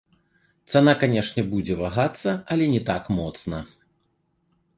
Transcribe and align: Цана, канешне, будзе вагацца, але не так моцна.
Цана, 0.73 0.93
канешне, 1.03 1.41
будзе 1.51 1.77
вагацца, 1.81 2.31
але 2.57 2.65
не 2.73 2.81
так 2.89 3.03
моцна. 3.19 3.59